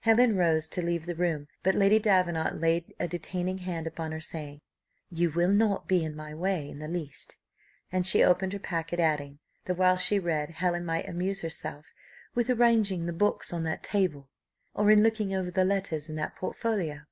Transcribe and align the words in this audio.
Helen 0.00 0.36
rose 0.36 0.68
to 0.68 0.82
leave 0.84 1.06
the 1.06 1.14
room, 1.14 1.48
but 1.62 1.74
Lady 1.74 1.98
Davenant 1.98 2.60
laid 2.60 2.92
a 3.00 3.08
detaining 3.08 3.56
hand 3.56 3.86
upon 3.86 4.12
her, 4.12 4.20
saying, 4.20 4.60
"You 5.10 5.30
will 5.30 5.48
not 5.48 5.88
be 5.88 6.04
in 6.04 6.14
my 6.14 6.34
way 6.34 6.68
in 6.68 6.78
the 6.78 6.88
least;" 6.88 7.38
and 7.90 8.06
she 8.06 8.22
opened 8.22 8.52
her 8.52 8.58
packet, 8.58 9.00
adding, 9.00 9.38
that 9.64 9.78
while 9.78 9.96
she 9.96 10.18
read, 10.18 10.50
Helen 10.50 10.84
might 10.84 11.08
amuse 11.08 11.40
herself 11.40 11.86
"with 12.34 12.50
arranging 12.50 13.06
the 13.06 13.14
books 13.14 13.50
on 13.50 13.62
that 13.62 13.82
table, 13.82 14.28
or 14.74 14.90
in 14.90 15.02
looking 15.02 15.32
over 15.32 15.50
the 15.50 15.64
letters 15.64 16.10
in 16.10 16.16
that 16.16 16.36
portfolio." 16.36 17.04